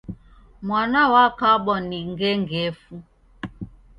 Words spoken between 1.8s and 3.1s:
ni ngengefu.